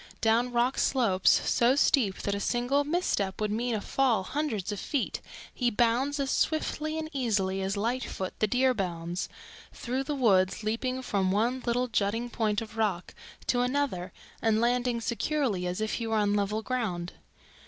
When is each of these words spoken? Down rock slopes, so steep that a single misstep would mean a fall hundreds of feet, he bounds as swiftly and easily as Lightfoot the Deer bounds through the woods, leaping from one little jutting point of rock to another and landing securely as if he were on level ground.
Down 0.19 0.51
rock 0.51 0.79
slopes, 0.79 1.29
so 1.47 1.75
steep 1.75 2.23
that 2.23 2.33
a 2.33 2.39
single 2.39 2.83
misstep 2.83 3.39
would 3.39 3.51
mean 3.51 3.75
a 3.75 3.81
fall 3.81 4.23
hundreds 4.23 4.71
of 4.71 4.79
feet, 4.79 5.21
he 5.53 5.69
bounds 5.69 6.19
as 6.19 6.31
swiftly 6.31 6.97
and 6.97 7.07
easily 7.13 7.61
as 7.61 7.77
Lightfoot 7.77 8.33
the 8.39 8.47
Deer 8.47 8.73
bounds 8.73 9.29
through 9.71 10.03
the 10.05 10.15
woods, 10.15 10.63
leaping 10.63 11.03
from 11.03 11.31
one 11.31 11.61
little 11.67 11.87
jutting 11.87 12.31
point 12.31 12.61
of 12.63 12.77
rock 12.77 13.13
to 13.45 13.61
another 13.61 14.11
and 14.41 14.59
landing 14.59 15.01
securely 15.01 15.67
as 15.67 15.79
if 15.79 15.93
he 15.93 16.07
were 16.07 16.17
on 16.17 16.33
level 16.33 16.63
ground. 16.63 17.13